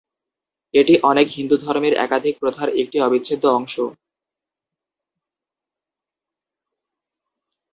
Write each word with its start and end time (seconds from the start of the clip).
এটি 0.73 0.93
অনেক 1.03 1.27
হিন্দুধর্মের 1.37 1.93
একাধিক 2.05 2.35
প্রথার 2.41 2.69
একটি 2.81 2.97
অবিচ্ছেদ্য 3.01 3.45
অংশ। 3.57 3.75